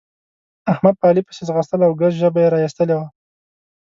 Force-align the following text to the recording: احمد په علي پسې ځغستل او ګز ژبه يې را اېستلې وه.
احمد 0.73 0.95
په 0.99 1.05
علي 1.09 1.21
پسې 1.27 1.41
ځغستل 1.49 1.81
او 1.87 1.93
ګز 2.01 2.13
ژبه 2.21 2.39
يې 2.43 2.49
را 2.51 2.59
اېستلې 2.61 2.95
وه. 2.97 3.07